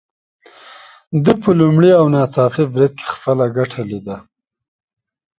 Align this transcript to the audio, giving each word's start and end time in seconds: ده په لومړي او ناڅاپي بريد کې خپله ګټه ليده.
ده 1.23 1.33
په 1.41 1.49
لومړي 1.59 1.91
او 1.99 2.05
ناڅاپي 2.15 2.63
بريد 2.73 2.93
کې 2.97 3.05
خپله 3.13 3.45
ګټه 3.57 3.81
ليده. 3.89 4.17